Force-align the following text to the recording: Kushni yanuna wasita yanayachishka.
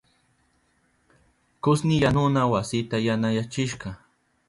Kushni 1.63 1.95
yanuna 2.03 2.41
wasita 2.51 2.95
yanayachishka. 3.07 3.89